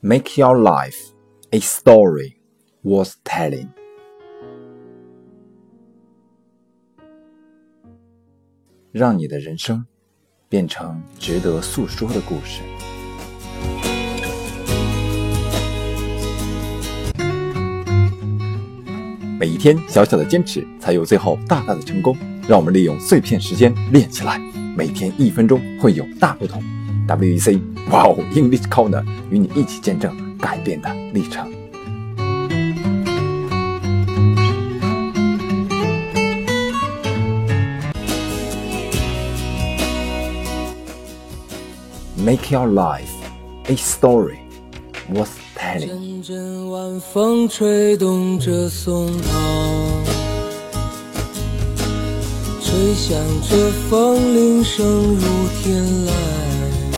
[0.00, 1.12] Make your life
[1.50, 2.34] a story
[2.84, 3.66] worth telling。
[8.92, 9.84] 让你的人生
[10.48, 12.62] 变成值得诉说的故事。
[19.40, 22.16] 每一天小小的坚持，才有最后大大的成功。
[22.48, 24.38] 让我们利用碎片时间练起来，
[24.76, 26.62] 每天一分钟会有大不同。
[27.08, 27.58] WEC
[27.90, 31.50] 哇哦，English Corner 与你一起见证改变的历程。
[42.16, 43.08] Make your life
[43.68, 44.40] a story
[45.10, 45.86] worth telling。
[45.86, 49.30] 阵阵晚风吹动着松涛，
[52.62, 53.18] 吹响
[53.48, 55.22] 着风铃声如
[55.62, 55.97] 天籁。